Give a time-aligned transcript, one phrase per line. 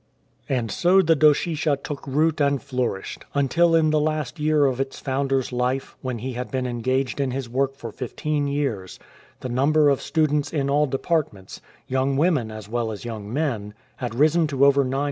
[0.49, 4.99] And so the Doshisha took root and flourished, until in the last year of its
[4.99, 8.97] founder's life, when he had been en gaged in his work for fifteen years,
[9.41, 14.15] the number of students in all departments, young women as well as young men, had
[14.15, 14.97] risen to over 900.